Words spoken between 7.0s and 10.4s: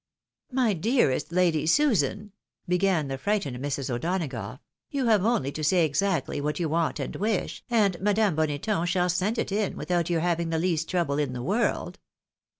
wish, and Madame Bondton shall send it in without your